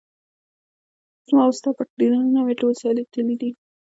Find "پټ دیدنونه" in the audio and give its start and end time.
1.77-2.39